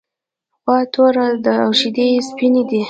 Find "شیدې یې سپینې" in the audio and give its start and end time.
1.79-2.63